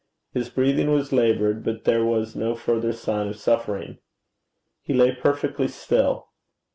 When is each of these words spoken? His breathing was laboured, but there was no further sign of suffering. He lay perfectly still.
His 0.33 0.49
breathing 0.49 0.89
was 0.89 1.13
laboured, 1.13 1.63
but 1.63 1.83
there 1.83 2.03
was 2.03 2.35
no 2.35 2.55
further 2.55 2.91
sign 2.91 3.27
of 3.27 3.35
suffering. 3.37 3.99
He 4.81 4.95
lay 4.95 5.13
perfectly 5.13 5.67
still. 5.67 6.29